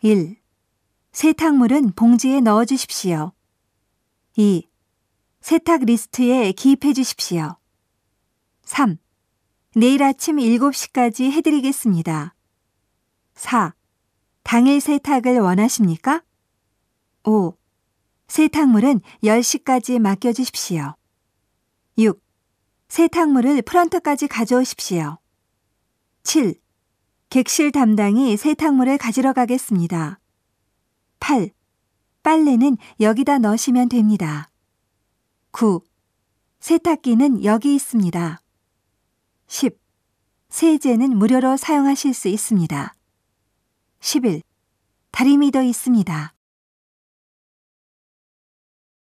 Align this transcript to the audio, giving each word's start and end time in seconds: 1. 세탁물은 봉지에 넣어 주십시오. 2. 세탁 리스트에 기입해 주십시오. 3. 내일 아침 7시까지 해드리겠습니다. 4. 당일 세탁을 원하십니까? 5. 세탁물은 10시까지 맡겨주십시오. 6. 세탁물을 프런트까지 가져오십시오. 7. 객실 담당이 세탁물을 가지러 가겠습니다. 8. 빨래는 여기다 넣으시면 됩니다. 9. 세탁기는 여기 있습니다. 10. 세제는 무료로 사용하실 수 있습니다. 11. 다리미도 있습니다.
1. 0.00 0.36
세탁물은 1.10 1.94
봉지에 1.96 2.40
넣어 2.40 2.64
주십시오. 2.64 3.32
2. 4.36 4.68
세탁 5.40 5.86
리스트에 5.86 6.52
기입해 6.52 6.92
주십시오. 6.92 7.56
3. 8.62 8.96
내일 9.74 10.04
아침 10.04 10.36
7시까지 10.36 11.32
해드리겠습니다. 11.32 12.36
4. 13.34 13.74
당일 14.44 14.80
세탁을 14.80 15.40
원하십니까? 15.40 16.22
5. 17.24 17.54
세탁물은 18.28 19.00
10시까지 19.24 19.98
맡겨주십시오. 19.98 20.94
6. 21.98 22.22
세탁물을 22.86 23.62
프런트까지 23.62 24.28
가져오십시오. 24.28 25.18
7. 26.22 26.54
객실 27.30 27.72
담당이 27.72 28.38
세탁물을 28.38 28.96
가지러 28.96 29.34
가겠습니다. 29.34 30.18
8. 31.20 31.50
빨래는 32.22 32.78
여기다 33.00 33.38
넣으시면 33.38 33.90
됩니다. 33.90 34.48
9. 35.50 35.82
세탁기는 36.60 37.44
여기 37.44 37.74
있습니다. 37.74 38.40
10. 39.46 39.78
세제는 40.48 41.18
무료로 41.18 41.58
사용하실 41.58 42.14
수 42.14 42.28
있습니다. 42.28 42.94
11. 44.00 44.40
다리미도 45.10 45.60
있습니다. 45.60 46.32